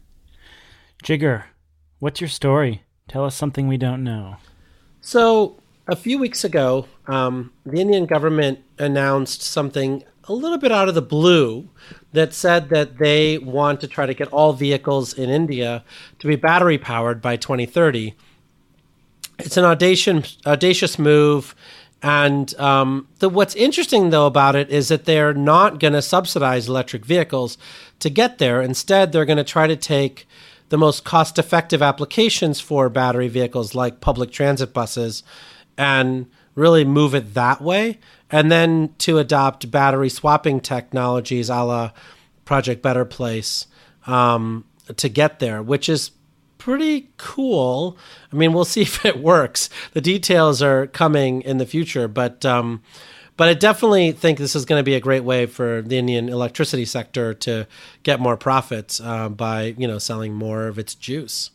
[1.04, 1.46] Jigar,
[2.00, 2.84] what's your story?
[3.08, 4.36] Tell us something we don't know.
[5.02, 5.58] So
[5.88, 10.96] a few weeks ago, um, the Indian government announced something a little bit out of
[10.96, 11.68] the blue
[12.14, 15.84] that said that they want to try to get all vehicles in India
[16.20, 18.16] to be battery powered by 2030.
[19.40, 21.54] It's an audacious, audacious move.
[22.02, 26.70] And um, the, what's interesting, though, about it is that they're not going to subsidize
[26.70, 27.58] electric vehicles
[28.00, 28.62] to get there.
[28.62, 30.28] Instead, they're going to try to take
[30.70, 35.24] the most cost effective applications for battery vehicles, like public transit buses,
[35.78, 38.00] and really move it that way.
[38.30, 41.92] And then to adopt battery swapping technologies a la
[42.46, 43.68] Project Better Place
[44.08, 44.66] um,
[44.98, 46.12] to get there, which is
[46.58, 47.98] pretty cool.
[48.32, 49.70] I mean, we'll see if it works.
[49.94, 52.82] The details are coming in the future, but um,
[53.38, 56.30] but I definitely think this is going to be a great way for the Indian
[56.30, 57.68] electricity sector to
[58.04, 61.50] get more profits uh, by you know selling more of its juice.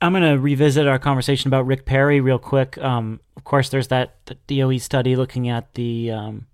[0.00, 2.78] I'm going to revisit our conversation about Rick Perry real quick.
[2.78, 6.46] Um, of course, there's that DOE study looking at the um,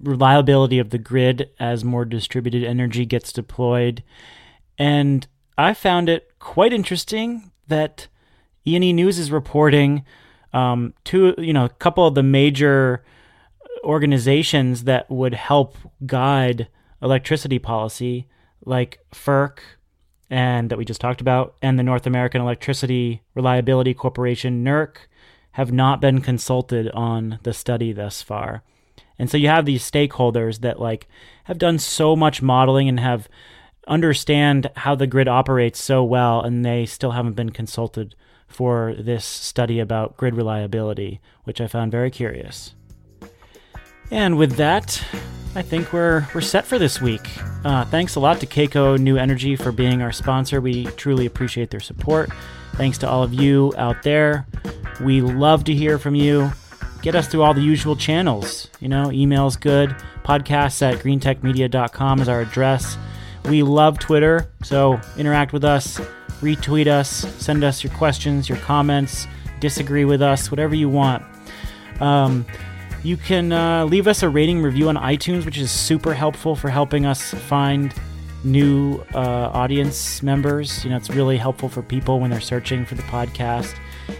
[0.00, 4.02] reliability of the grid as more distributed energy gets deployed.
[4.76, 5.26] And
[5.56, 8.08] I found it quite interesting that
[8.66, 10.04] E&E News is reporting
[10.52, 13.04] um, two, you know, a couple of the major
[13.84, 15.76] organizations that would help
[16.06, 16.68] guide
[17.00, 18.26] electricity policy,
[18.64, 19.58] like FERC,
[20.30, 24.96] and that we just talked about, and the North American Electricity Reliability Corporation, NERC,
[25.52, 28.62] have not been consulted on the study thus far.
[29.18, 31.08] And so you have these stakeholders that like
[31.44, 33.28] have done so much modeling and have
[33.86, 38.14] understand how the grid operates so well and they still haven't been consulted
[38.46, 42.74] for this study about grid reliability, which I found very curious.
[44.10, 45.02] And with that,
[45.54, 47.28] I think we're we're set for this week.
[47.64, 50.60] Uh, thanks a lot to Kaco New Energy for being our sponsor.
[50.60, 52.30] We truly appreciate their support.
[52.74, 54.46] Thanks to all of you out there.
[55.00, 56.52] We love to hear from you.
[57.02, 58.68] Get us through all the usual channels.
[58.80, 59.90] You know, email's good.
[60.24, 62.96] Podcasts at greentechmedia.com is our address.
[63.46, 65.98] We love Twitter, so interact with us,
[66.40, 67.08] retweet us,
[67.42, 69.26] send us your questions, your comments,
[69.60, 71.24] disagree with us, whatever you want.
[72.00, 72.44] Um,
[73.02, 76.68] you can uh, leave us a rating review on iTunes, which is super helpful for
[76.68, 77.94] helping us find
[78.44, 80.84] new uh, audience members.
[80.84, 83.74] You know, it's really helpful for people when they're searching for the podcast.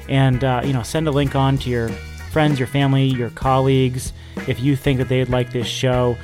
[0.08, 1.88] And, uh, you know, send a link on to your
[2.30, 4.12] friends, your family, your colleagues
[4.46, 6.16] if you think that they'd like this show.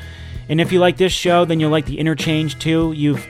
[0.48, 2.92] And if you like this show, then you'll like the interchange too.
[2.92, 3.26] You've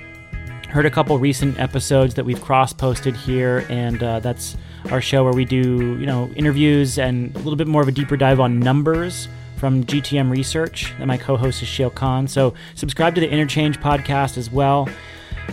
[0.68, 4.57] heard a couple recent episodes that we've cross posted here, and uh, that's
[4.91, 7.93] our show where we do, you know, interviews and a little bit more of a
[7.93, 10.93] deeper dive on numbers from GTM Research.
[10.99, 12.28] And my co-host is Shail Khan.
[12.28, 14.89] So subscribe to the Interchange podcast as well.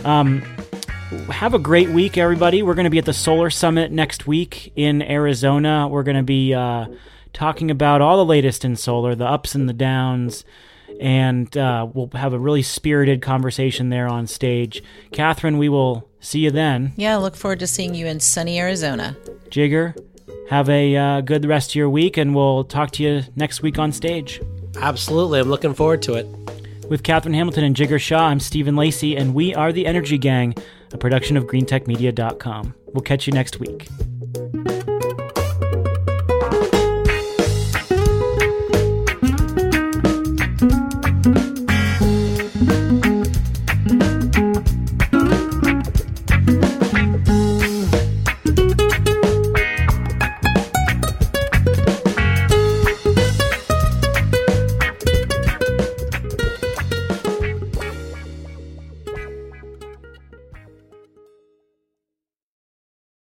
[0.04, 0.42] Um,
[1.30, 2.62] have a great week, everybody.
[2.62, 5.88] We're going to be at the Solar Summit next week in Arizona.
[5.88, 6.86] We're going to be uh,
[7.32, 10.44] talking about all the latest in solar, the ups and the downs
[11.00, 14.82] and uh, we'll have a really spirited conversation there on stage.
[15.12, 16.92] Catherine, we will see you then.
[16.96, 19.16] Yeah, look forward to seeing you in sunny Arizona.
[19.50, 19.96] Jigar,
[20.50, 23.78] have a uh, good rest of your week, and we'll talk to you next week
[23.78, 24.40] on stage.
[24.76, 25.40] Absolutely.
[25.40, 26.26] I'm looking forward to it.
[26.88, 30.54] With Catherine Hamilton and Jigar Shah, I'm Stephen Lacey, and we are the Energy Gang,
[30.92, 32.74] a production of greentechmedia.com.
[32.92, 33.88] We'll catch you next week.